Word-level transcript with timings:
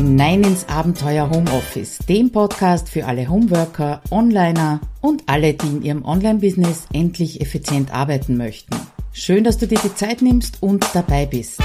hinein 0.00 0.42
ins 0.44 0.66
Abenteuer 0.66 1.28
Homeoffice, 1.28 1.98
dem 2.08 2.32
Podcast 2.32 2.88
für 2.88 3.04
alle 3.04 3.28
Homeworker, 3.28 4.00
Onliner 4.08 4.80
und 5.02 5.24
alle, 5.26 5.52
die 5.52 5.66
in 5.66 5.82
ihrem 5.82 6.04
Online-Business 6.06 6.86
endlich 6.94 7.42
effizient 7.42 7.92
arbeiten 7.92 8.38
möchten. 8.38 8.74
Schön, 9.12 9.44
dass 9.44 9.58
du 9.58 9.66
dir 9.66 9.78
die 9.78 9.94
Zeit 9.94 10.22
nimmst 10.22 10.62
und 10.62 10.86
dabei 10.94 11.26
bist. 11.26 11.60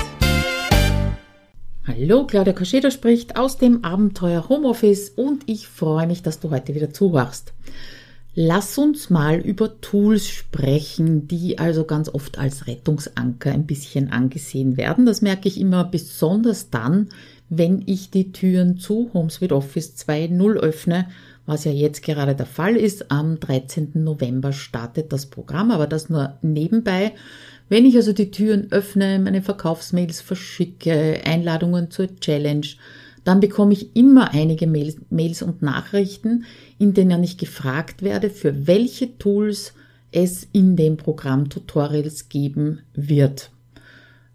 Hallo, 1.88 2.28
Claudia 2.28 2.52
Kascheda 2.52 2.92
spricht 2.92 3.38
aus 3.38 3.58
dem 3.58 3.86
Abenteuer 3.86 4.50
Homeoffice 4.50 5.12
und 5.12 5.44
ich 5.46 5.70
freue 5.70 6.06
mich, 6.06 6.22
dass 6.22 6.42
du 6.42 6.50
heute 6.50 6.76
wieder 6.76 6.92
zuhörst. 6.92 7.54
Lass 8.38 8.78
uns 8.78 9.10
mal 9.10 9.40
über 9.40 9.80
Tools 9.80 10.28
sprechen, 10.28 11.26
die 11.26 11.58
also 11.58 11.86
ganz 11.86 12.10
oft 12.10 12.38
als 12.38 12.68
Rettungsanker 12.68 13.50
ein 13.50 13.66
bisschen 13.66 14.12
angesehen 14.12 14.76
werden. 14.76 15.06
Das 15.06 15.22
merke 15.22 15.48
ich 15.48 15.58
immer 15.58 15.86
besonders 15.86 16.70
dann, 16.70 17.08
wenn 17.50 17.84
ich 17.86 18.10
die 18.10 18.32
Türen 18.32 18.78
zu 18.78 19.12
HomeSuite 19.14 19.56
Office 19.56 19.96
2.0 19.98 20.58
öffne, 20.58 21.08
was 21.46 21.64
ja 21.64 21.72
jetzt 21.72 22.02
gerade 22.04 22.36
der 22.36 22.46
Fall 22.46 22.76
ist. 22.76 23.12
Am 23.12 23.40
13. 23.40 23.92
November 23.94 24.52
startet 24.52 25.14
das 25.14 25.28
Programm, 25.28 25.72
aber 25.72 25.88
das 25.88 26.10
nur 26.10 26.38
nebenbei. 26.42 27.14
Wenn 27.70 27.86
ich 27.86 27.96
also 27.96 28.14
die 28.14 28.32
Türen 28.32 28.72
öffne, 28.72 29.20
meine 29.20 29.42
Verkaufsmails 29.42 30.22
verschicke, 30.22 31.22
Einladungen 31.24 31.92
zur 31.92 32.16
Challenge, 32.20 32.68
dann 33.24 33.40
bekomme 33.40 33.74
ich 33.74 33.96
immer 33.96 34.32
einige 34.32 34.68
Mails, 34.68 34.98
Mails 35.10 35.42
und 35.42 35.64
Nachrichten, 35.64 36.46
in 36.78 36.94
denen 36.94 37.24
ich 37.24 37.38
gefragt 37.38 38.04
werde, 38.04 38.30
für 38.30 38.68
welche 38.68 39.18
Tools 39.18 39.74
es 40.12 40.48
in 40.52 40.76
dem 40.76 40.98
Programm 40.98 41.50
Tutorials 41.50 42.30
geben 42.30 42.82
wird. 42.94 43.50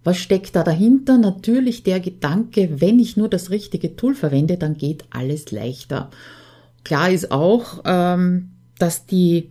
Was 0.03 0.19
steckt 0.19 0.57
da 0.57 0.63
dahinter? 0.63 1.19
Natürlich 1.19 1.83
der 1.83 2.01
Gedanke, 2.01 2.81
wenn 2.81 2.99
ich 2.99 3.17
nur 3.17 3.29
das 3.29 3.51
richtige 3.51 3.97
Tool 3.97 4.15
verwende, 4.15 4.57
dann 4.57 4.77
geht 4.77 5.05
alles 5.11 5.51
leichter. 5.51 6.11
Klar 6.85 7.11
ist 7.11 7.31
auch, 7.31 7.83
ähm, 7.85 8.51
dass 8.79 9.05
die 9.07 9.51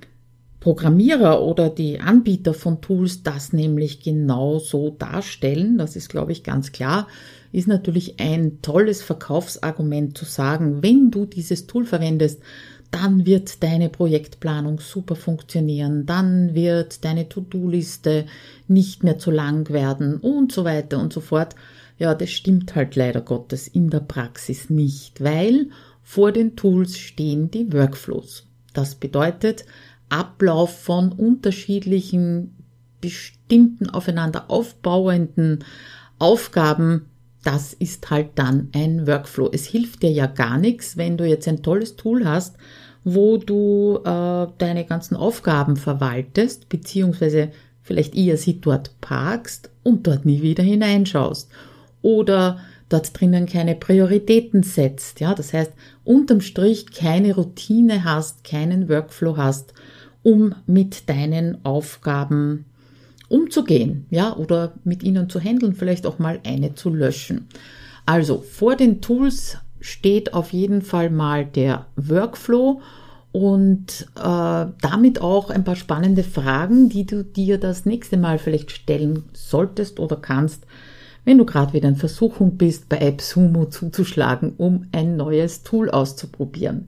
Programmierer 0.60 1.42
oder 1.42 1.70
die 1.70 2.00
Anbieter 2.00 2.54
von 2.54 2.82
Tools 2.82 3.24
das 3.24 3.54
nämlich 3.54 4.02
genau 4.02 4.60
so 4.60 4.90
darstellen. 4.90 5.78
Das 5.78 5.96
ist, 5.96 6.10
glaube 6.10 6.32
ich, 6.32 6.44
ganz 6.44 6.72
klar 6.72 7.08
ist 7.52 7.68
natürlich 7.68 8.20
ein 8.20 8.62
tolles 8.62 9.02
Verkaufsargument 9.02 10.18
zu 10.18 10.26
sagen, 10.26 10.84
wenn 10.84 11.12
du 11.12 11.26
dieses 11.26 11.66
Tool 11.66 11.86
verwendest, 11.86 12.42
dann 12.92 13.26
wird 13.26 13.62
deine 13.64 13.90
Projektplanung 13.90 14.80
super 14.80 15.16
funktionieren, 15.16 16.06
dann 16.06 16.56
wird 16.56 17.06
deine 17.06 17.30
To-Do-Liste 17.30 18.26
nicht 18.68 19.04
mehr 19.04 19.20
zu 19.20 19.32
lang 19.32 19.70
werden 19.70 20.18
und 20.18 20.52
so 20.52 20.66
weiter 20.66 21.00
und 21.00 21.14
so 21.14 21.22
fort. 21.22 21.56
Ja, 21.98 22.16
das 22.16 22.32
stimmt 22.32 22.76
halt 22.76 22.96
leider 22.96 23.22
Gottes 23.22 23.68
in 23.68 23.90
der 23.90 24.00
Praxis 24.00 24.70
nicht, 24.70 25.24
weil 25.24 25.70
vor 26.02 26.32
den 26.32 26.56
Tools 26.56 26.98
stehen 26.98 27.52
die 27.52 27.72
Workflows. 27.72 28.48
Das 28.74 28.96
bedeutet 28.96 29.66
Ablauf 30.10 30.80
von 30.82 31.12
unterschiedlichen, 31.12 32.56
bestimmten 33.02 33.90
aufeinander 33.90 34.50
aufbauenden 34.50 35.64
Aufgaben 36.18 37.06
das 37.44 37.74
ist 37.74 38.10
halt 38.10 38.32
dann 38.36 38.70
ein 38.74 39.08
Workflow. 39.08 39.50
Es 39.52 39.66
hilft 39.66 40.04
dir 40.04 40.12
ja 40.12 40.26
gar 40.26 40.58
nichts, 40.58 40.98
wenn 40.98 41.18
du 41.18 41.26
jetzt 41.26 41.48
ein 41.48 41.64
tolles 41.64 41.96
Tool 41.96 42.26
hast, 42.26 42.58
wo 43.04 43.38
du 43.38 44.00
äh, 44.04 44.48
deine 44.58 44.86
ganzen 44.86 45.16
Aufgaben 45.16 45.78
verwaltest, 45.78 46.70
beziehungsweise 46.70 47.52
vielleicht 47.82 48.16
eher 48.16 48.38
sie 48.38 48.60
dort 48.60 49.00
parkst 49.02 49.72
und 49.84 50.06
dort 50.06 50.26
nie 50.26 50.42
wieder 50.42 50.64
hineinschaust. 50.64 51.50
Oder 52.02 52.60
dort 52.90 53.20
drinnen 53.20 53.46
keine 53.46 53.76
Prioritäten 53.76 54.64
setzt. 54.64 55.20
Ja, 55.20 55.34
das 55.34 55.54
heißt, 55.54 55.72
unterm 56.04 56.42
Strich 56.42 56.92
keine 56.92 57.36
Routine 57.36 58.04
hast, 58.04 58.44
keinen 58.44 58.90
Workflow 58.90 59.38
hast, 59.38 59.74
um 60.24 60.56
mit 60.66 61.10
deinen 61.10 61.64
Aufgaben 61.64 62.66
umzugehen, 63.30 64.06
ja, 64.10 64.36
oder 64.36 64.74
mit 64.84 65.04
ihnen 65.04 65.30
zu 65.30 65.40
handeln, 65.40 65.74
vielleicht 65.74 66.06
auch 66.06 66.20
mal 66.20 66.40
eine 66.44 66.76
zu 66.76 66.90
löschen. 66.90 67.48
Also 68.06 68.40
vor 68.40 68.76
den 68.76 69.02
Tools 69.02 69.58
steht 69.80 70.34
auf 70.34 70.52
jeden 70.52 70.82
Fall 70.82 71.10
mal 71.10 71.46
der 71.46 71.86
Workflow 71.96 72.82
und 73.32 74.08
äh, 74.16 74.66
damit 74.82 75.22
auch 75.22 75.52
ein 75.52 75.64
paar 75.64 75.76
spannende 75.76 76.24
Fragen, 76.24 76.90
die 76.90 77.06
du 77.06 77.24
dir 77.24 77.60
das 77.60 77.86
nächste 77.86 78.18
Mal 78.18 78.40
vielleicht 78.40 78.72
stellen 78.72 79.24
solltest 79.34 80.00
oder 80.00 80.16
kannst, 80.16 80.66
wenn 81.26 81.38
du 81.38 81.46
gerade 81.46 81.74
wieder 81.74 81.90
in 81.90 81.96
Versuchung 81.96 82.58
bist, 82.58 82.90
bei 82.90 83.00
AppSumo 83.00 83.66
zuzuschlagen, 83.66 84.54
um 84.58 84.88
ein 84.92 85.16
neues 85.16 85.62
Tool 85.64 85.92
auszuprobieren. 85.92 86.88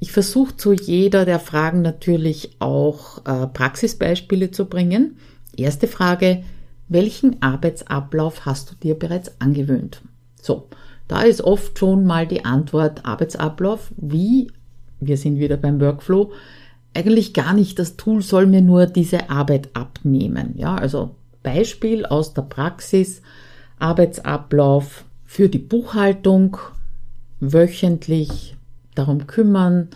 Ich 0.00 0.12
versuche 0.12 0.56
zu 0.56 0.72
jeder 0.72 1.24
der 1.24 1.38
Fragen 1.38 1.82
natürlich 1.82 2.56
auch 2.58 3.24
äh, 3.26 3.46
Praxisbeispiele 3.46 4.50
zu 4.50 4.64
bringen. 4.64 5.18
Erste 5.60 5.88
Frage, 5.88 6.42
welchen 6.88 7.42
Arbeitsablauf 7.42 8.46
hast 8.46 8.70
du 8.70 8.74
dir 8.76 8.98
bereits 8.98 9.38
angewöhnt? 9.42 10.00
So, 10.40 10.68
da 11.06 11.20
ist 11.20 11.42
oft 11.42 11.78
schon 11.78 12.06
mal 12.06 12.26
die 12.26 12.46
Antwort 12.46 13.04
Arbeitsablauf, 13.04 13.92
wie, 13.98 14.50
wir 15.00 15.18
sind 15.18 15.38
wieder 15.38 15.58
beim 15.58 15.78
Workflow, 15.78 16.32
eigentlich 16.94 17.34
gar 17.34 17.52
nicht, 17.52 17.78
das 17.78 17.98
Tool 17.98 18.22
soll 18.22 18.46
mir 18.46 18.62
nur 18.62 18.86
diese 18.86 19.28
Arbeit 19.28 19.68
abnehmen. 19.74 20.54
Ja, 20.56 20.76
also 20.76 21.14
Beispiel 21.42 22.06
aus 22.06 22.32
der 22.32 22.42
Praxis, 22.42 23.20
Arbeitsablauf 23.78 25.04
für 25.26 25.50
die 25.50 25.58
Buchhaltung, 25.58 26.56
wöchentlich 27.38 28.56
darum 28.94 29.26
kümmern, 29.26 29.88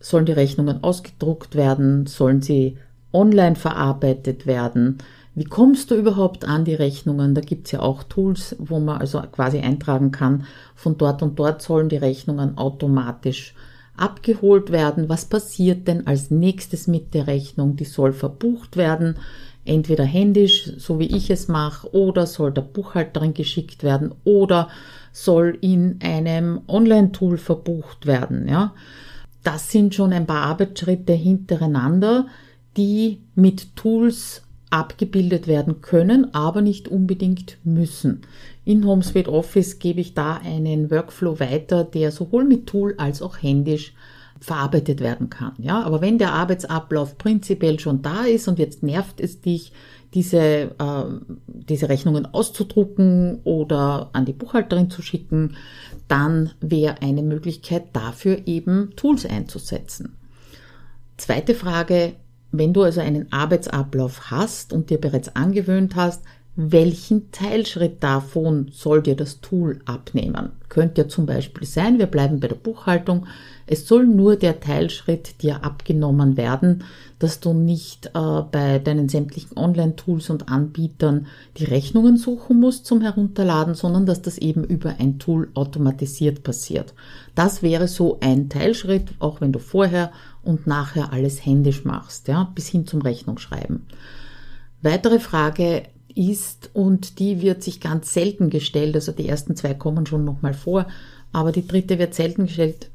sollen 0.00 0.24
die 0.24 0.32
Rechnungen 0.32 0.82
ausgedruckt 0.82 1.56
werden, 1.56 2.06
sollen 2.06 2.40
sie 2.40 2.78
online 3.14 3.56
verarbeitet 3.56 4.46
werden. 4.46 4.98
Wie 5.34 5.44
kommst 5.44 5.90
du 5.90 5.96
überhaupt 5.96 6.44
an 6.44 6.64
die 6.64 6.74
Rechnungen? 6.74 7.34
Da 7.34 7.40
gibt's 7.40 7.72
ja 7.72 7.80
auch 7.80 8.02
Tools, 8.04 8.54
wo 8.58 8.78
man 8.78 9.00
also 9.00 9.20
quasi 9.32 9.58
eintragen 9.58 10.12
kann, 10.12 10.46
von 10.76 10.96
dort 10.96 11.22
und 11.22 11.38
dort 11.38 11.62
sollen 11.62 11.88
die 11.88 11.96
Rechnungen 11.96 12.56
automatisch 12.56 13.54
abgeholt 13.96 14.70
werden. 14.70 15.08
Was 15.08 15.24
passiert 15.24 15.88
denn 15.88 16.06
als 16.06 16.30
nächstes 16.30 16.86
mit 16.86 17.14
der 17.14 17.26
Rechnung? 17.26 17.76
Die 17.76 17.84
soll 17.84 18.12
verbucht 18.12 18.76
werden, 18.76 19.16
entweder 19.64 20.04
händisch, 20.04 20.70
so 20.76 20.98
wie 20.98 21.16
ich 21.16 21.30
es 21.30 21.48
mache, 21.48 21.92
oder 21.94 22.26
soll 22.26 22.52
der 22.52 22.62
Buchhalterin 22.62 23.34
geschickt 23.34 23.82
werden, 23.82 24.14
oder 24.24 24.68
soll 25.12 25.58
in 25.60 25.98
einem 26.02 26.60
Online-Tool 26.68 27.38
verbucht 27.38 28.06
werden. 28.06 28.48
Ja, 28.48 28.74
das 29.42 29.70
sind 29.70 29.94
schon 29.94 30.12
ein 30.12 30.26
paar 30.26 30.42
Arbeitsschritte 30.42 31.12
hintereinander, 31.12 32.26
die 32.76 33.20
mit 33.34 33.76
Tools 33.76 34.42
abgebildet 34.70 35.46
werden 35.46 35.82
können, 35.82 36.34
aber 36.34 36.60
nicht 36.60 36.88
unbedingt 36.88 37.58
müssen. 37.62 38.22
In 38.64 38.84
HomeSuite 38.84 39.30
Office 39.30 39.78
gebe 39.78 40.00
ich 40.00 40.14
da 40.14 40.36
einen 40.36 40.90
Workflow 40.90 41.38
weiter, 41.38 41.84
der 41.84 42.10
sowohl 42.10 42.44
mit 42.44 42.66
Tool 42.66 42.94
als 42.96 43.22
auch 43.22 43.40
händisch 43.40 43.94
verarbeitet 44.40 45.00
werden 45.00 45.30
kann. 45.30 45.52
Ja, 45.58 45.82
aber 45.82 46.00
wenn 46.00 46.18
der 46.18 46.32
Arbeitsablauf 46.32 47.18
prinzipiell 47.18 47.78
schon 47.78 48.02
da 48.02 48.24
ist 48.24 48.48
und 48.48 48.58
jetzt 48.58 48.82
nervt 48.82 49.20
es 49.20 49.40
dich, 49.40 49.72
diese, 50.12 50.38
äh, 50.38 51.04
diese 51.46 51.88
Rechnungen 51.88 52.26
auszudrucken 52.26 53.40
oder 53.44 54.10
an 54.12 54.24
die 54.24 54.32
Buchhalterin 54.32 54.90
zu 54.90 55.02
schicken, 55.02 55.56
dann 56.08 56.50
wäre 56.60 57.02
eine 57.02 57.22
Möglichkeit 57.22 57.84
dafür 57.92 58.46
eben 58.46 58.92
Tools 58.96 59.24
einzusetzen. 59.26 60.16
Zweite 61.16 61.54
Frage, 61.54 62.14
wenn 62.58 62.72
du 62.72 62.82
also 62.82 63.00
einen 63.00 63.32
Arbeitsablauf 63.32 64.30
hast 64.30 64.72
und 64.72 64.90
dir 64.90 65.00
bereits 65.00 65.34
angewöhnt 65.34 65.96
hast, 65.96 66.22
welchen 66.56 67.32
Teilschritt 67.32 68.02
davon 68.02 68.68
soll 68.72 69.02
dir 69.02 69.16
das 69.16 69.40
Tool 69.40 69.80
abnehmen? 69.86 70.52
Könnte 70.68 71.02
ja 71.02 71.08
zum 71.08 71.26
Beispiel 71.26 71.66
sein, 71.66 71.98
wir 71.98 72.06
bleiben 72.06 72.38
bei 72.38 72.46
der 72.46 72.54
Buchhaltung, 72.54 73.26
es 73.66 73.88
soll 73.88 74.06
nur 74.06 74.36
der 74.36 74.60
Teilschritt 74.60 75.42
dir 75.42 75.64
abgenommen 75.64 76.36
werden, 76.36 76.84
dass 77.18 77.40
du 77.40 77.54
nicht 77.54 78.06
äh, 78.06 78.42
bei 78.52 78.78
deinen 78.78 79.08
sämtlichen 79.08 79.56
Online-Tools 79.56 80.30
und 80.30 80.48
Anbietern 80.48 81.26
die 81.56 81.64
Rechnungen 81.64 82.16
suchen 82.16 82.60
musst 82.60 82.86
zum 82.86 83.00
Herunterladen, 83.00 83.74
sondern 83.74 84.06
dass 84.06 84.22
das 84.22 84.38
eben 84.38 84.62
über 84.62 84.96
ein 84.98 85.18
Tool 85.18 85.50
automatisiert 85.54 86.42
passiert. 86.42 86.94
Das 87.34 87.62
wäre 87.62 87.88
so 87.88 88.18
ein 88.20 88.48
Teilschritt, 88.48 89.14
auch 89.18 89.40
wenn 89.40 89.52
du 89.52 89.58
vorher 89.58 90.12
und 90.44 90.66
nachher 90.66 91.12
alles 91.12 91.44
händisch 91.44 91.84
machst, 91.84 92.28
ja, 92.28 92.50
bis 92.54 92.68
hin 92.68 92.86
zum 92.86 93.02
Rechnungsschreiben. 93.02 93.86
Weitere 94.82 95.18
Frage 95.18 95.84
ist, 96.14 96.70
und 96.74 97.18
die 97.18 97.42
wird 97.42 97.62
sich 97.62 97.80
ganz 97.80 98.12
selten 98.12 98.50
gestellt, 98.50 98.94
also 98.94 99.12
die 99.12 99.28
ersten 99.28 99.56
zwei 99.56 99.74
kommen 99.74 100.06
schon 100.06 100.24
nochmal 100.24 100.54
vor, 100.54 100.86
aber 101.32 101.50
die 101.50 101.66
dritte 101.66 101.98
wird 101.98 102.14
selten 102.14 102.46
gestellt, 102.46 102.90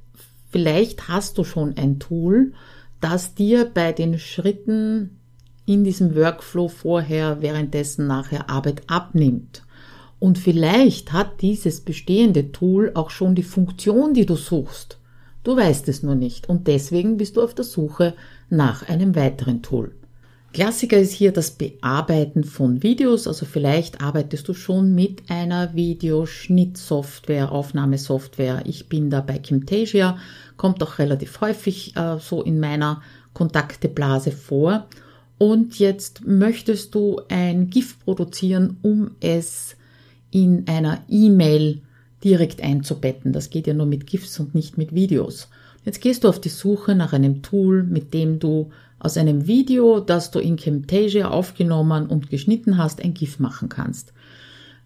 Vielleicht 0.50 1.08
hast 1.08 1.38
du 1.38 1.44
schon 1.44 1.78
ein 1.78 2.00
Tool, 2.00 2.54
das 3.02 3.36
dir 3.36 3.70
bei 3.72 3.94
den 3.94 4.18
Schritten 4.18 5.20
in 5.66 5.84
diesem 5.84 6.16
Workflow 6.16 6.68
vorher, 6.68 7.42
währenddessen, 7.42 8.08
nachher 8.08 8.50
Arbeit 8.50 8.82
abnimmt. 8.88 9.64
Und 10.18 10.38
vielleicht 10.38 11.14
hat 11.14 11.42
dieses 11.42 11.82
bestehende 11.82 12.52
Tool 12.52 12.92
auch 12.96 13.12
schon 13.12 13.36
die 13.36 13.44
Funktion, 13.44 14.14
die 14.14 14.26
du 14.26 14.36
suchst. 14.36 14.99
Du 15.44 15.56
weißt 15.56 15.88
es 15.88 16.04
nur 16.04 16.16
nicht 16.16 16.50
und 16.50 16.68
deswegen 16.68 17.18
bist 17.18 17.38
du 17.38 17.42
auf 17.42 17.54
der 17.54 17.66
Suche 17.66 18.14
nach 18.50 18.88
einem 18.88 19.16
weiteren 19.16 19.62
Tool. 19.62 19.94
Klassiker 20.52 20.98
ist 20.98 21.12
hier 21.14 21.32
das 21.32 21.52
Bearbeiten 21.52 22.44
von 22.44 22.82
Videos, 22.82 23.28
also 23.28 23.46
vielleicht 23.46 24.02
arbeitest 24.02 24.48
du 24.48 24.56
schon 24.56 24.96
mit 24.96 25.30
einer 25.30 25.76
Videoschnittsoftware, 25.76 27.52
Aufnahmesoftware. 27.52 28.64
Ich 28.66 28.90
bin 28.90 29.12
da 29.12 29.22
bei 29.22 29.38
Camtasia, 29.38 30.18
kommt 30.58 30.82
auch 30.82 30.98
relativ 30.98 31.40
häufig 31.40 31.96
äh, 31.96 32.18
so 32.20 32.42
in 32.42 32.60
meiner 32.60 33.04
Kontakteblase 33.34 34.32
vor. 34.32 34.88
Und 35.38 35.78
jetzt 35.78 36.26
möchtest 36.26 36.96
du 36.96 37.22
ein 37.30 37.70
GIF 37.70 38.00
produzieren, 38.04 38.78
um 38.82 39.12
es 39.20 39.78
in 40.32 40.68
einer 40.68 41.04
E-Mail 41.08 41.84
direkt 42.24 42.62
einzubetten. 42.62 43.34
Das 43.34 43.50
geht 43.50 43.68
ja 43.68 43.74
nur 43.74 43.86
mit 43.86 44.08
GIFs 44.08 44.40
und 44.40 44.56
nicht 44.56 44.78
mit 44.78 44.94
Videos. 44.94 45.48
Jetzt 45.86 46.02
gehst 46.02 46.24
du 46.24 46.30
auf 46.30 46.42
die 46.42 46.50
Suche 46.50 46.96
nach 46.96 47.14
einem 47.14 47.42
Tool, 47.42 47.84
mit 47.84 48.14
dem 48.14 48.40
du 48.40 48.70
aus 49.00 49.18
einem 49.18 49.48
Video, 49.48 50.02
das 50.02 50.30
du 50.30 50.40
in 50.40 50.58
Camtasia 50.58 51.30
aufgenommen 51.30 52.08
und 52.08 52.30
geschnitten 52.30 52.78
hast, 52.78 53.02
ein 53.02 53.14
GIF 53.14 53.40
machen 53.40 53.70
kannst. 53.70 54.14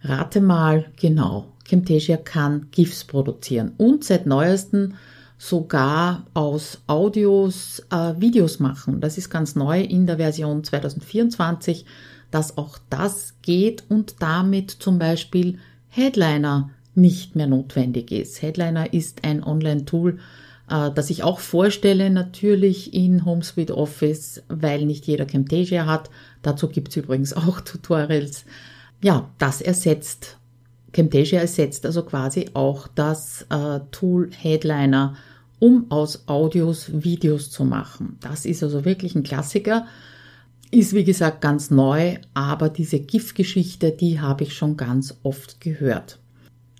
Rate 0.03 0.41
mal 0.41 0.85
genau. 0.97 1.47
Camtasia 1.67 2.17
kann 2.17 2.67
GIFs 2.71 3.05
produzieren 3.05 3.71
und 3.77 4.03
seit 4.03 4.25
neuestem 4.25 4.93
sogar 5.37 6.25
aus 6.33 6.81
Audios 6.87 7.83
äh, 7.89 8.13
Videos 8.19 8.59
machen. 8.59 9.01
Das 9.01 9.17
ist 9.17 9.29
ganz 9.29 9.55
neu 9.55 9.81
in 9.81 10.05
der 10.05 10.17
Version 10.17 10.63
2024, 10.63 11.85
dass 12.31 12.57
auch 12.57 12.77
das 12.89 13.33
geht 13.41 13.83
und 13.89 14.15
damit 14.19 14.71
zum 14.71 14.99
Beispiel 14.99 15.57
Headliner 15.89 16.69
nicht 16.95 17.35
mehr 17.35 17.47
notwendig 17.47 18.11
ist. 18.11 18.41
Headliner 18.41 18.93
ist 18.93 19.23
ein 19.23 19.43
Online-Tool, 19.43 20.19
äh, 20.69 20.91
das 20.91 21.09
ich 21.09 21.23
auch 21.23 21.39
vorstelle, 21.39 22.09
natürlich 22.09 22.93
in 22.93 23.25
HomeSuite 23.25 23.77
Office, 23.77 24.43
weil 24.49 24.85
nicht 24.85 25.05
jeder 25.05 25.25
Camtasia 25.25 25.85
hat. 25.85 26.09
Dazu 26.41 26.67
gibt's 26.67 26.95
übrigens 26.95 27.33
auch 27.37 27.61
Tutorials. 27.61 28.45
Ja, 29.01 29.29
das 29.37 29.61
ersetzt, 29.61 30.37
Camtasia 30.93 31.41
ersetzt 31.41 31.85
also 31.85 32.03
quasi 32.03 32.49
auch 32.53 32.87
das 32.87 33.45
äh, 33.49 33.79
Tool 33.91 34.29
Headliner, 34.31 35.15
um 35.59 35.89
aus 35.89 36.27
Audios 36.27 37.03
Videos 37.03 37.49
zu 37.49 37.65
machen. 37.65 38.17
Das 38.21 38.45
ist 38.45 38.63
also 38.63 38.85
wirklich 38.85 39.15
ein 39.15 39.23
Klassiker. 39.23 39.87
Ist 40.71 40.93
wie 40.93 41.03
gesagt 41.03 41.41
ganz 41.41 41.69
neu, 41.69 42.17
aber 42.33 42.69
diese 42.69 42.99
GIF-Geschichte, 42.99 43.91
die 43.91 44.19
habe 44.19 44.43
ich 44.43 44.55
schon 44.55 44.75
ganz 44.75 45.15
oft 45.21 45.61
gehört. 45.61 46.17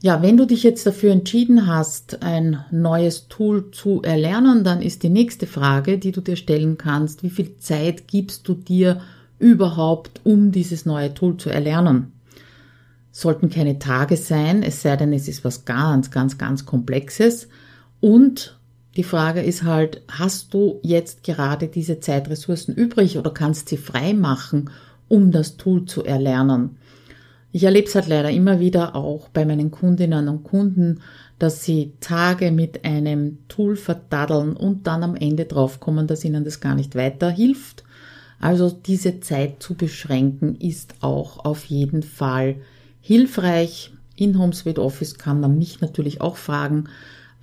Ja, 0.04 0.22
wenn 0.22 0.36
du 0.36 0.46
dich 0.46 0.64
jetzt 0.64 0.86
dafür 0.86 1.14
entschieden 1.14 1.66
hast, 1.66 2.24
ein 2.24 2.66
neues 2.72 3.30
Tool 3.30 3.72
zu 3.72 4.02
erlernen, 4.02 4.66
dann 4.66 4.82
ist 4.82 5.04
die 5.04 5.10
nächste 5.10 5.48
Frage, 5.48 5.98
die 5.98 6.12
du 6.12 6.20
dir 6.20 6.36
stellen 6.36 6.78
kannst, 6.78 7.24
wie 7.24 7.30
viel 7.30 7.56
Zeit 7.56 8.06
gibst 8.10 8.46
du 8.50 8.54
dir 8.54 9.00
überhaupt, 9.40 10.20
um 10.26 10.52
dieses 10.52 10.86
neue 10.86 11.14
Tool 11.14 11.38
zu 11.38 11.50
erlernen? 11.50 12.12
Sollten 13.14 13.50
keine 13.50 13.80
Tage 13.80 14.18
sein, 14.18 14.62
es 14.62 14.82
sei 14.82 14.98
denn, 14.98 15.14
es 15.14 15.30
ist 15.30 15.46
was 15.46 15.64
ganz, 15.64 16.12
ganz, 16.12 16.38
ganz 16.38 16.66
Komplexes. 16.66 17.48
Und 18.02 18.60
die 18.98 19.06
Frage 19.06 19.42
ist 19.42 19.64
halt, 19.64 20.02
hast 20.10 20.54
du 20.54 20.82
jetzt 20.84 21.24
gerade 21.24 21.70
diese 21.70 22.02
Zeitressourcen 22.02 22.76
übrig 22.76 23.18
oder 23.18 23.32
kannst 23.32 23.70
sie 23.70 23.78
frei 23.78 24.14
machen, 24.14 24.70
um 25.08 25.32
das 25.32 25.56
Tool 25.56 25.86
zu 25.86 26.04
erlernen? 26.04 26.72
Ich 27.56 27.64
erlebe 27.64 27.88
es 27.88 27.94
halt 27.94 28.08
leider 28.08 28.32
immer 28.32 28.60
wieder 28.60 28.96
auch 28.96 29.30
bei 29.30 29.46
meinen 29.46 29.70
Kundinnen 29.70 30.28
und 30.28 30.44
Kunden, 30.44 31.02
dass 31.38 31.64
sie 31.64 31.94
Tage 32.00 32.52
mit 32.52 32.84
einem 32.84 33.38
Tool 33.48 33.76
verdaddeln 33.76 34.58
und 34.58 34.88
dann 34.88 35.04
am 35.04 35.16
Ende 35.16 35.46
draufkommen, 35.46 36.08
dass 36.08 36.26
ihnen 36.26 36.44
das 36.44 36.62
gar 36.62 36.74
nicht 36.74 36.96
weiterhilft. 36.96 37.84
Also 38.40 38.72
diese 38.72 39.20
Zeit 39.20 39.62
zu 39.62 39.76
beschränken 39.76 40.56
ist 40.56 40.96
auch 41.02 41.46
auf 41.46 41.66
jeden 41.66 42.02
Fall 42.02 42.56
hilfreich. 43.02 43.94
In 44.16 44.40
HomeSuite 44.40 44.82
Office 44.82 45.20
kann 45.20 45.40
man 45.40 45.56
mich 45.56 45.80
natürlich 45.80 46.22
auch 46.22 46.38
fragen. 46.38 46.86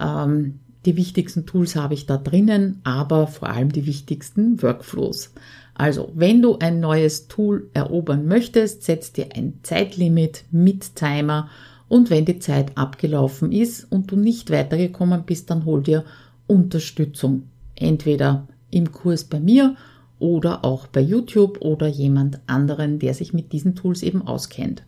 Ähm, 0.01 0.59
die 0.87 0.97
wichtigsten 0.97 1.47
Tools 1.47 1.77
habe 1.77 1.95
ich 1.95 2.07
da 2.07 2.17
drinnen, 2.17 2.81
aber 2.83 3.29
vor 3.29 3.49
allem 3.49 3.71
die 3.71 3.87
wichtigsten 3.87 4.61
Workflows. 4.61 5.33
Also, 5.81 6.13
wenn 6.15 6.43
du 6.43 6.59
ein 6.59 6.79
neues 6.79 7.27
Tool 7.27 7.71
erobern 7.73 8.27
möchtest, 8.27 8.83
setz 8.83 9.15
dir 9.15 9.29
ein 9.35 9.61
Zeitlimit 9.63 10.45
mit 10.51 10.95
Timer 10.95 11.49
und 11.89 12.11
wenn 12.11 12.27
die 12.27 12.39
Zeit 12.39 12.77
abgelaufen 12.77 13.51
ist 13.51 13.91
und 13.91 14.11
du 14.11 14.17
nicht 14.17 14.51
weitergekommen 14.51 15.23
bist, 15.25 15.49
dann 15.49 15.65
hol 15.65 15.83
dir 15.83 16.05
Unterstützung. 16.47 17.45
Entweder 17.77 18.47
im 18.71 18.93
Kurs 18.93 19.25
bei 19.25 19.41
mir 19.41 19.75
oder 20.19 20.67
auch 20.67 20.87
bei 20.87 21.01
YouTube 21.01 21.63
oder 21.63 21.87
jemand 21.87 22.41
anderen, 22.47 22.99
der 22.99 23.15
sich 23.15 23.33
mit 23.33 23.55
diesen 23.55 23.75
Tools 23.75 24.03
eben 24.03 24.21
auskennt. 24.21 24.83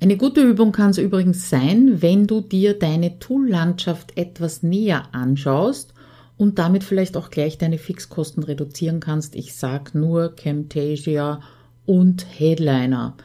Eine 0.00 0.16
gute 0.16 0.42
Übung 0.42 0.72
kann 0.72 0.90
es 0.90 0.98
übrigens 0.98 1.48
sein, 1.48 2.02
wenn 2.02 2.26
du 2.26 2.40
dir 2.40 2.76
deine 2.76 3.20
Toollandschaft 3.20 4.18
etwas 4.18 4.64
näher 4.64 5.04
anschaust 5.12 5.94
und 6.36 6.58
damit 6.58 6.84
vielleicht 6.84 7.16
auch 7.16 7.30
gleich 7.30 7.58
deine 7.58 7.78
Fixkosten 7.78 8.42
reduzieren 8.42 9.00
kannst. 9.00 9.34
Ich 9.34 9.54
sag 9.54 9.94
nur 9.94 10.34
Camtasia 10.34 11.40
und 11.86 12.26
Headliner. 12.38 13.16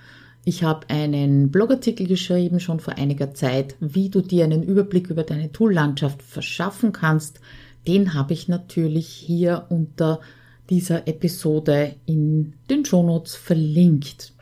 Ich 0.45 0.63
habe 0.63 0.89
einen 0.89 1.51
Blogartikel 1.51 2.07
geschrieben 2.07 2.59
schon 2.59 2.79
vor 2.79 2.97
einiger 2.97 3.33
Zeit, 3.33 3.75
wie 3.79 4.09
du 4.09 4.21
dir 4.21 4.45
einen 4.45 4.63
Überblick 4.63 5.09
über 5.09 5.23
deine 5.23 5.51
Toollandschaft 5.51 6.21
verschaffen 6.21 6.91
kannst. 6.91 7.39
Den 7.87 8.13
habe 8.13 8.33
ich 8.33 8.47
natürlich 8.47 9.07
hier 9.07 9.65
unter 9.69 10.19
dieser 10.69 11.07
Episode 11.07 11.95
in 12.05 12.53
den 12.69 12.85
Shownotes 12.85 13.35
verlinkt. 13.35 14.33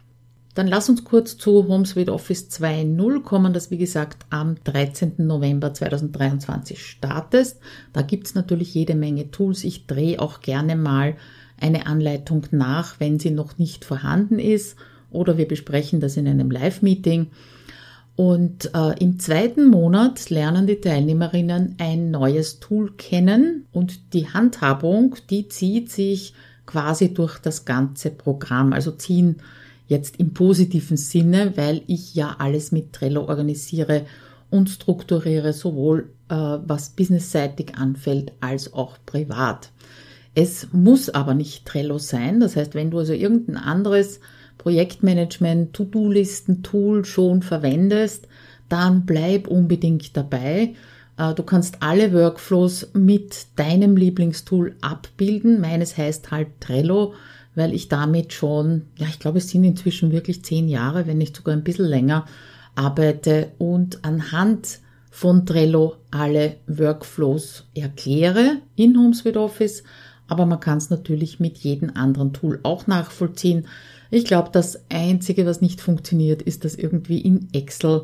Dann 0.57 0.65
lass 0.65 0.89
uns 0.89 1.03
kurz 1.03 1.37
zu 1.37 1.67
HomeSuite 1.67 2.11
Office 2.11 2.47
2.0 2.49 3.21
kommen, 3.21 3.53
das 3.53 3.69
wie 3.69 3.77
gesagt 3.77 4.25
am 4.31 4.55
13. 4.63 5.13
November 5.17 5.71
2023 5.71 6.83
startest. 6.83 7.59
Da 7.93 8.01
gibt's 8.01 8.33
natürlich 8.33 8.73
jede 8.73 8.95
Menge 8.95 9.29
Tools. 9.29 9.63
Ich 9.63 9.85
drehe 9.85 10.19
auch 10.19 10.39
gerne 10.39 10.75
mal 10.75 11.15
eine 11.61 11.85
Anleitung 11.85 12.47
nach, 12.49 12.99
wenn 12.99 13.19
sie 13.19 13.29
noch 13.29 13.59
nicht 13.59 13.85
vorhanden 13.85 14.39
ist 14.39 14.77
oder 15.11 15.37
wir 15.37 15.47
besprechen 15.47 15.99
das 15.99 16.17
in 16.17 16.27
einem 16.27 16.49
Live-Meeting. 16.49 17.27
Und 18.15 18.71
äh, 18.73 18.97
im 18.99 19.19
zweiten 19.19 19.67
Monat 19.67 20.31
lernen 20.31 20.65
die 20.65 20.81
Teilnehmerinnen 20.81 21.75
ein 21.77 22.09
neues 22.09 22.59
Tool 22.59 22.93
kennen 22.93 23.67
und 23.73 24.11
die 24.15 24.27
Handhabung, 24.27 25.17
die 25.29 25.49
zieht 25.49 25.91
sich 25.91 26.33
quasi 26.65 27.13
durch 27.13 27.37
das 27.37 27.65
ganze 27.65 28.09
Programm. 28.09 28.73
Also 28.73 28.89
ziehen 28.89 29.35
jetzt 29.87 30.17
im 30.17 30.33
positiven 30.33 30.97
Sinne, 30.97 31.53
weil 31.55 31.81
ich 31.87 32.15
ja 32.15 32.35
alles 32.39 32.71
mit 32.71 32.93
Trello 32.93 33.25
organisiere 33.25 34.05
und 34.49 34.69
strukturiere, 34.69 35.53
sowohl 35.53 36.11
äh, 36.29 36.35
was 36.35 36.89
businessseitig 36.89 37.75
anfällt 37.75 38.33
als 38.39 38.73
auch 38.73 38.97
privat. 39.05 39.71
Es 40.35 40.67
muss 40.71 41.09
aber 41.09 41.33
nicht 41.33 41.65
Trello 41.65 41.97
sein. 41.97 42.39
Das 42.39 42.55
heißt, 42.55 42.75
wenn 42.75 42.91
du 42.91 42.99
also 42.99 43.13
irgendein 43.13 43.57
anderes 43.57 44.19
Projektmanagement, 44.57 45.73
To-Do-Listen, 45.73 46.63
Tool 46.63 47.05
schon 47.05 47.41
verwendest, 47.41 48.27
dann 48.69 49.05
bleib 49.05 49.47
unbedingt 49.47 50.15
dabei. 50.15 50.75
Äh, 51.17 51.33
du 51.33 51.43
kannst 51.43 51.81
alle 51.81 52.13
Workflows 52.13 52.89
mit 52.93 53.47
deinem 53.55 53.97
Lieblingstool 53.97 54.75
abbilden. 54.81 55.59
Meines 55.59 55.97
heißt 55.97 56.31
halt 56.31 56.49
Trello 56.59 57.13
weil 57.57 57.73
ich 57.73 57.87
damit 57.87 58.33
schon, 58.33 58.83
ja, 58.99 59.07
ich 59.07 59.17
glaube, 59.17 59.39
es 59.39 59.49
sind 59.49 59.63
inzwischen 59.63 60.11
wirklich 60.11 60.43
zehn 60.43 60.69
Jahre, 60.69 61.07
wenn 61.07 61.17
nicht 61.17 61.35
sogar 61.35 61.55
ein 61.55 61.63
bisschen 61.63 61.87
länger, 61.87 62.27
arbeite 62.75 63.51
und 63.57 64.05
anhand 64.05 64.79
von 65.09 65.43
Trello 65.47 65.95
alle 66.11 66.57
Workflows 66.67 67.65
erkläre 67.73 68.57
in 68.75 68.95
HomeSuite 68.95 69.41
Office, 69.41 69.83
aber 70.27 70.45
man 70.45 70.59
kann 70.59 70.77
es 70.77 70.91
natürlich 70.91 71.39
mit 71.39 71.57
jedem 71.57 71.89
anderen 71.95 72.31
Tool 72.31 72.59
auch 72.61 72.85
nachvollziehen. 72.85 73.65
Ich 74.11 74.25
glaube, 74.25 74.49
das 74.51 74.79
Einzige, 74.89 75.47
was 75.47 75.59
nicht 75.59 75.81
funktioniert, 75.81 76.43
ist 76.43 76.63
das 76.63 76.75
irgendwie 76.75 77.21
in 77.21 77.47
Excel 77.53 78.03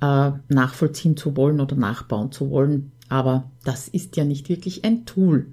äh, 0.00 0.30
nachvollziehen 0.48 1.16
zu 1.16 1.36
wollen 1.36 1.58
oder 1.58 1.74
nachbauen 1.74 2.30
zu 2.30 2.50
wollen. 2.50 2.92
Aber 3.08 3.50
das 3.64 3.88
ist 3.88 4.16
ja 4.16 4.22
nicht 4.22 4.48
wirklich 4.48 4.84
ein 4.84 5.06
Tool. 5.06 5.48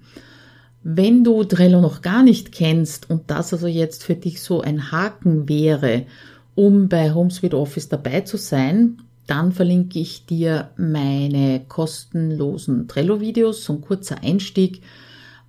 Wenn 0.81 1.24
du 1.24 1.43
Trello 1.43 1.81
noch 1.81 2.01
gar 2.01 2.24
nicht 2.24 2.51
kennst 2.51 3.09
und 3.09 3.29
das 3.29 3.53
also 3.53 3.67
jetzt 3.67 4.03
für 4.03 4.15
dich 4.15 4.41
so 4.41 4.62
ein 4.62 4.91
Haken 4.91 5.50
wäre, 5.50 6.05
um 6.55 6.88
bei 6.89 7.13
HomeSuite 7.13 7.57
Office 7.57 7.89
dabei 7.89 8.21
zu 8.21 8.38
sein, 8.38 8.98
dann 9.27 9.51
verlinke 9.51 10.00
ich 10.00 10.25
dir 10.25 10.71
meine 10.77 11.62
kostenlosen 11.67 12.88
Trello-Videos, 12.88 13.63
so 13.63 13.74
ein 13.74 13.81
kurzer 13.81 14.24
Einstieg. 14.24 14.81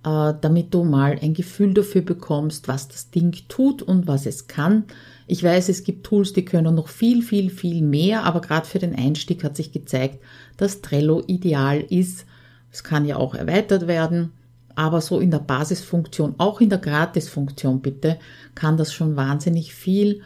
äh, 0.03 0.33
damit 0.41 0.73
du 0.73 0.83
mal 0.83 1.17
ein 1.21 1.33
Gefühl 1.33 1.73
dafür 1.73 2.01
bekommst, 2.01 2.67
was 2.67 2.87
das 2.87 3.11
Ding 3.11 3.35
tut 3.47 3.81
und 3.81 4.07
was 4.07 4.25
es 4.25 4.47
kann. 4.47 4.85
Ich 5.27 5.43
weiß, 5.43 5.69
es 5.69 5.83
gibt 5.83 6.05
Tools, 6.05 6.33
die 6.33 6.45
können 6.45 6.75
noch 6.75 6.87
viel, 6.87 7.21
viel, 7.21 7.49
viel 7.49 7.81
mehr, 7.81 8.23
aber 8.23 8.41
gerade 8.41 8.65
für 8.65 8.79
den 8.79 8.95
Einstieg 8.95 9.43
hat 9.43 9.55
sich 9.55 9.71
gezeigt, 9.71 10.19
dass 10.57 10.81
Trello 10.81 11.21
ideal 11.27 11.79
ist. 11.81 12.25
Es 12.71 12.83
kann 12.83 13.05
ja 13.05 13.17
auch 13.17 13.35
erweitert 13.35 13.87
werden, 13.87 14.31
aber 14.75 15.01
so 15.01 15.19
in 15.19 15.31
der 15.31 15.39
Basisfunktion, 15.39 16.35
auch 16.37 16.61
in 16.61 16.69
der 16.69 16.79
Gratisfunktion 16.79 17.81
bitte, 17.81 18.17
kann 18.55 18.77
das 18.77 18.93
schon 18.93 19.15
wahnsinnig 19.15 19.73
viel 19.73 20.21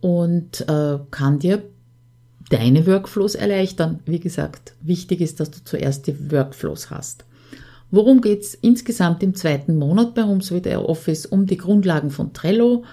und 0.00 0.68
äh, 0.68 0.98
kann 1.10 1.38
dir 1.38 1.62
deine 2.50 2.86
Workflows 2.86 3.34
erleichtern. 3.34 4.00
Wie 4.06 4.20
gesagt, 4.20 4.74
wichtig 4.80 5.20
ist, 5.20 5.40
dass 5.40 5.50
du 5.50 5.64
zuerst 5.64 6.06
die 6.06 6.30
Workflows 6.30 6.90
hast. 6.90 7.24
Worum 7.90 8.20
geht's 8.20 8.54
insgesamt 8.54 9.22
im 9.22 9.34
zweiten 9.34 9.76
Monat 9.76 10.14
bei 10.14 10.22
HomeSuite 10.22 10.88
Office? 10.88 11.26
Um 11.26 11.46
die 11.46 11.56
Grundlagen 11.56 12.10
von 12.10 12.32
Trello, 12.32 12.84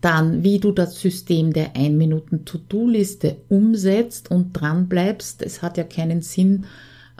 dann 0.00 0.44
wie 0.44 0.60
du 0.60 0.70
das 0.70 1.00
System 1.00 1.52
der 1.52 1.74
1 1.74 1.96
Minuten 1.96 2.44
To-Do-Liste 2.44 3.38
umsetzt 3.48 4.30
und 4.30 4.52
dran 4.52 4.88
bleibst. 4.88 5.42
Es 5.42 5.60
hat 5.60 5.76
ja 5.76 5.84
keinen 5.84 6.22
Sinn, 6.22 6.66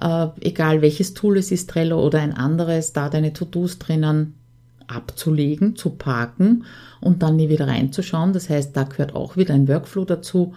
äh, 0.00 0.28
egal 0.40 0.82
welches 0.82 1.14
Tool 1.14 1.38
es 1.38 1.50
ist, 1.50 1.70
Trello 1.70 2.04
oder 2.04 2.20
ein 2.20 2.34
anderes, 2.34 2.92
da 2.92 3.08
deine 3.08 3.32
To-Dos 3.32 3.78
drinnen 3.78 4.34
abzulegen, 4.86 5.76
zu 5.76 5.90
parken 5.90 6.64
und 7.00 7.22
dann 7.22 7.36
nie 7.36 7.48
wieder 7.48 7.68
reinzuschauen. 7.68 8.32
Das 8.32 8.48
heißt, 8.48 8.76
da 8.76 8.84
gehört 8.84 9.14
auch 9.14 9.36
wieder 9.36 9.54
ein 9.54 9.68
Workflow 9.68 10.04
dazu. 10.04 10.54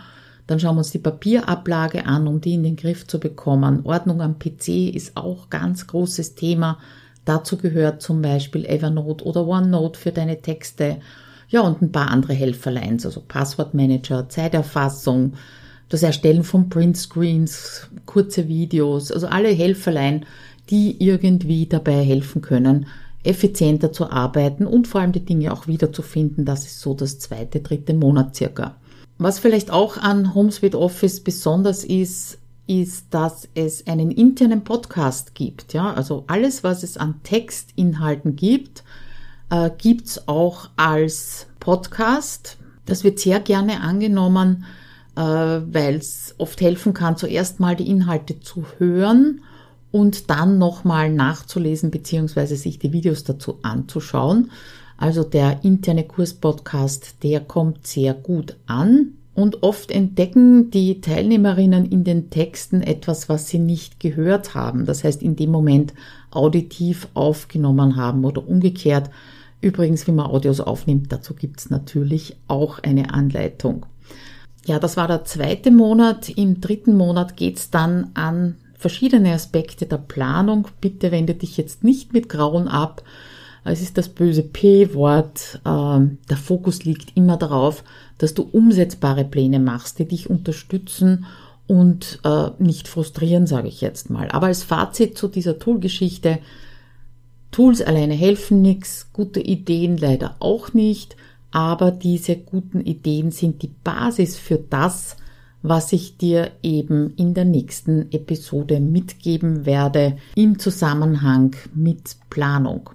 Dann 0.47 0.59
schauen 0.59 0.75
wir 0.75 0.79
uns 0.79 0.91
die 0.91 0.99
Papierablage 0.99 2.05
an, 2.05 2.27
um 2.27 2.41
die 2.41 2.53
in 2.53 2.63
den 2.63 2.75
Griff 2.75 3.07
zu 3.07 3.19
bekommen. 3.19 3.81
Ordnung 3.85 4.21
am 4.21 4.39
PC 4.39 4.93
ist 4.93 5.17
auch 5.17 5.49
ganz 5.49 5.87
großes 5.87 6.35
Thema. 6.35 6.79
Dazu 7.25 7.57
gehört 7.57 8.01
zum 8.01 8.21
Beispiel 8.21 8.65
Evernote 8.65 9.23
oder 9.23 9.45
OneNote 9.45 9.99
für 9.99 10.11
deine 10.11 10.41
Texte. 10.41 10.97
Ja, 11.49 11.61
und 11.61 11.81
ein 11.81 11.91
paar 11.91 12.09
andere 12.09 12.33
Helferlines, 12.33 13.05
also 13.05 13.21
Passwortmanager, 13.21 14.29
Zeiterfassung, 14.29 15.33
das 15.91 16.03
Erstellen 16.03 16.45
von 16.45 16.69
Printscreens, 16.69 17.89
kurze 18.05 18.47
Videos, 18.47 19.11
also 19.11 19.27
alle 19.27 19.49
Helferlein, 19.49 20.25
die 20.69 21.03
irgendwie 21.03 21.65
dabei 21.65 22.01
helfen 22.01 22.41
können, 22.41 22.85
effizienter 23.23 23.91
zu 23.91 24.09
arbeiten 24.09 24.65
und 24.65 24.87
vor 24.87 25.01
allem 25.01 25.11
die 25.11 25.25
Dinge 25.25 25.51
auch 25.51 25.67
wiederzufinden. 25.67 26.45
Das 26.45 26.65
ist 26.65 26.79
so 26.79 26.93
das 26.93 27.19
zweite, 27.19 27.59
dritte 27.59 27.93
Monat 27.93 28.37
circa. 28.37 28.77
Was 29.17 29.39
vielleicht 29.39 29.69
auch 29.69 29.97
an 29.97 30.33
HomeSuite 30.33 30.79
Office 30.79 31.19
besonders 31.19 31.83
ist, 31.83 32.37
ist, 32.67 33.07
dass 33.13 33.49
es 33.53 33.85
einen 33.85 34.11
internen 34.11 34.63
Podcast 34.63 35.35
gibt. 35.35 35.73
Ja, 35.73 35.93
also 35.93 36.23
alles, 36.27 36.63
was 36.63 36.83
es 36.83 36.95
an 36.95 37.15
Textinhalten 37.23 38.37
gibt, 38.37 38.85
äh, 39.49 39.69
gibt's 39.77 40.29
auch 40.29 40.69
als 40.77 41.47
Podcast. 41.59 42.57
Das 42.85 43.03
wird 43.03 43.19
sehr 43.19 43.41
gerne 43.41 43.81
angenommen, 43.81 44.63
weil 45.15 45.95
es 45.95 46.35
oft 46.37 46.61
helfen 46.61 46.93
kann, 46.93 47.17
zuerst 47.17 47.59
mal 47.59 47.75
die 47.75 47.89
Inhalte 47.89 48.39
zu 48.39 48.65
hören 48.77 49.41
und 49.91 50.29
dann 50.29 50.57
nochmal 50.57 51.11
nachzulesen 51.11 51.91
beziehungsweise 51.91 52.55
sich 52.55 52.79
die 52.79 52.93
Videos 52.93 53.23
dazu 53.23 53.59
anzuschauen. 53.61 54.51
Also 54.97 55.23
der 55.23 55.63
interne 55.63 56.03
Kurspodcast, 56.03 57.23
der 57.23 57.41
kommt 57.41 57.87
sehr 57.87 58.13
gut 58.13 58.55
an. 58.67 59.13
Und 59.33 59.63
oft 59.63 59.91
entdecken 59.91 60.71
die 60.71 60.99
Teilnehmerinnen 61.01 61.85
in 61.85 62.03
den 62.03 62.29
Texten 62.29 62.81
etwas, 62.81 63.29
was 63.29 63.47
sie 63.47 63.59
nicht 63.59 63.99
gehört 63.99 64.55
haben. 64.55 64.85
Das 64.85 65.03
heißt, 65.03 65.23
in 65.23 65.35
dem 65.35 65.51
Moment 65.51 65.93
auditiv 66.31 67.07
aufgenommen 67.13 67.95
haben 67.95 68.25
oder 68.25 68.47
umgekehrt. 68.47 69.09
Übrigens, 69.61 70.05
wie 70.05 70.11
man 70.11 70.25
Audios 70.27 70.59
aufnimmt, 70.59 71.11
dazu 71.11 71.33
gibt 71.33 71.61
es 71.61 71.69
natürlich 71.69 72.35
auch 72.47 72.79
eine 72.79 73.13
Anleitung. 73.13 73.85
Ja, 74.65 74.79
das 74.79 74.97
war 74.97 75.07
der 75.07 75.25
zweite 75.25 75.71
Monat. 75.71 76.29
Im 76.29 76.61
dritten 76.61 76.95
Monat 76.95 77.35
geht 77.35 77.57
es 77.57 77.69
dann 77.71 78.11
an 78.13 78.57
verschiedene 78.77 79.33
Aspekte 79.33 79.85
der 79.85 79.97
Planung. 79.97 80.67
Bitte 80.81 81.11
wende 81.11 81.33
dich 81.33 81.57
jetzt 81.57 81.83
nicht 81.83 82.13
mit 82.13 82.29
Grauen 82.29 82.67
ab, 82.67 83.03
es 83.63 83.81
ist 83.81 83.97
das 83.97 84.09
böse 84.09 84.43
P-Wort. 84.43 85.61
Ähm, 85.65 86.17
der 86.29 86.37
Fokus 86.37 86.83
liegt 86.83 87.15
immer 87.15 87.37
darauf, 87.37 87.83
dass 88.17 88.33
du 88.33 88.43
umsetzbare 88.43 89.23
Pläne 89.23 89.59
machst, 89.59 89.99
die 89.99 90.07
dich 90.07 90.29
unterstützen 90.29 91.25
und 91.67 92.19
äh, 92.23 92.49
nicht 92.57 92.87
frustrieren, 92.87 93.45
sage 93.47 93.67
ich 93.67 93.81
jetzt 93.81 94.09
mal. 94.09 94.29
Aber 94.31 94.47
als 94.47 94.63
Fazit 94.63 95.17
zu 95.17 95.27
dieser 95.27 95.59
Tool-Geschichte, 95.59 96.39
Tools 97.51 97.81
alleine 97.81 98.13
helfen 98.13 98.61
nichts, 98.61 99.09
gute 99.13 99.41
Ideen 99.41 99.97
leider 99.97 100.35
auch 100.39 100.73
nicht, 100.73 101.15
aber 101.51 101.91
diese 101.91 102.37
guten 102.37 102.81
Ideen 102.81 103.31
sind 103.31 103.61
die 103.61 103.71
Basis 103.83 104.37
für 104.37 104.57
das, 104.57 105.17
was 105.63 105.93
ich 105.93 106.17
dir 106.17 106.51
eben 106.63 107.13
in 107.17 107.33
der 107.33 107.45
nächsten 107.45 108.11
Episode 108.11 108.79
mitgeben 108.79 109.65
werde 109.65 110.17
im 110.35 110.57
Zusammenhang 110.57 111.55
mit 111.75 112.15
Planung. 112.29 112.89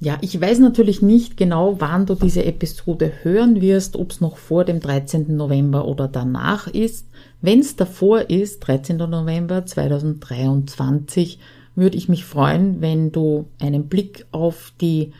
Ja, 0.00 0.16
ich 0.20 0.40
weiß 0.40 0.60
natürlich 0.60 1.02
nicht 1.02 1.36
genau, 1.36 1.80
wann 1.80 2.06
du 2.06 2.14
diese 2.14 2.44
Episode 2.44 3.10
hören 3.22 3.60
wirst, 3.60 3.96
ob 3.96 4.12
es 4.12 4.20
noch 4.20 4.36
vor 4.36 4.64
dem 4.64 4.78
13. 4.78 5.36
November 5.36 5.88
oder 5.88 6.06
danach 6.06 6.68
ist. 6.68 7.08
Wenn 7.40 7.58
es 7.60 7.74
davor 7.74 8.30
ist, 8.30 8.60
13. 8.60 8.96
November 8.96 9.66
2023, 9.66 11.40
würde 11.74 11.96
ich 11.96 12.08
mich 12.08 12.24
freuen, 12.24 12.80
wenn 12.80 13.10
du 13.10 13.46
einen 13.58 13.88
Blick 13.88 14.26
auf 14.30 14.72
die 14.80 15.12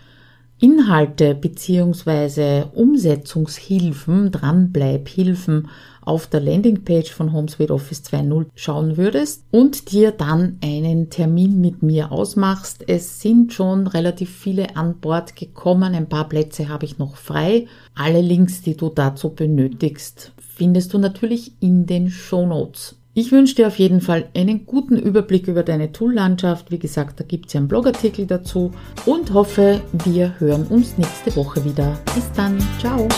Inhalte 0.60 1.36
beziehungsweise 1.36 2.70
Umsetzungshilfen, 2.74 4.32
Dranbleibhilfen 4.32 5.68
auf 6.00 6.26
der 6.26 6.40
Landingpage 6.40 7.12
von 7.12 7.32
HomeSuite 7.32 7.72
Office 7.72 8.02
2.0 8.02 8.46
schauen 8.56 8.96
würdest 8.96 9.44
und 9.52 9.92
dir 9.92 10.10
dann 10.10 10.58
einen 10.64 11.10
Termin 11.10 11.60
mit 11.60 11.82
mir 11.82 12.10
ausmachst. 12.10 12.82
Es 12.88 13.20
sind 13.20 13.52
schon 13.52 13.86
relativ 13.86 14.30
viele 14.30 14.74
an 14.74 14.98
Bord 14.98 15.36
gekommen. 15.36 15.94
Ein 15.94 16.08
paar 16.08 16.28
Plätze 16.28 16.68
habe 16.68 16.86
ich 16.86 16.98
noch 16.98 17.16
frei. 17.16 17.66
Alle 17.94 18.22
Links, 18.22 18.62
die 18.62 18.76
du 18.76 18.88
dazu 18.88 19.30
benötigst, 19.30 20.32
findest 20.38 20.92
du 20.92 20.98
natürlich 20.98 21.52
in 21.60 21.86
den 21.86 22.10
Show 22.10 22.46
Notes. 22.46 22.97
Ich 23.20 23.32
wünsche 23.32 23.56
dir 23.56 23.66
auf 23.66 23.80
jeden 23.80 24.00
Fall 24.00 24.28
einen 24.32 24.64
guten 24.64 24.96
Überblick 24.96 25.48
über 25.48 25.64
deine 25.64 25.90
Tool-Landschaft. 25.90 26.70
Wie 26.70 26.78
gesagt, 26.78 27.18
da 27.18 27.24
gibt 27.24 27.46
es 27.46 27.52
ja 27.52 27.58
einen 27.58 27.66
Blogartikel 27.66 28.26
dazu 28.26 28.70
und 29.06 29.32
hoffe, 29.32 29.80
wir 30.04 30.38
hören 30.38 30.68
uns 30.68 30.96
nächste 30.98 31.34
Woche 31.34 31.64
wieder. 31.64 31.98
Bis 32.14 32.30
dann, 32.36 32.56
ciao! 32.78 33.08